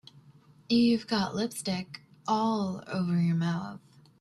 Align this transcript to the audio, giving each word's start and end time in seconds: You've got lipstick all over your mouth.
You've 0.67 1.05
got 1.05 1.35
lipstick 1.35 2.01
all 2.27 2.83
over 2.87 3.21
your 3.21 3.35
mouth. 3.35 3.81